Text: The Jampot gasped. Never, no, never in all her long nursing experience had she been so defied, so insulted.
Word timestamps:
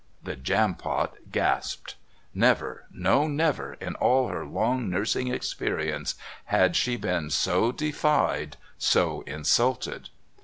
The 0.23 0.35
Jampot 0.35 1.31
gasped. 1.31 1.93
Never, 2.33 2.87
no, 2.91 3.27
never 3.27 3.75
in 3.75 3.93
all 3.93 4.29
her 4.29 4.43
long 4.43 4.89
nursing 4.89 5.27
experience 5.27 6.15
had 6.45 6.75
she 6.75 6.97
been 6.97 7.29
so 7.29 7.71
defied, 7.71 8.57
so 8.79 9.21
insulted. 9.27 10.09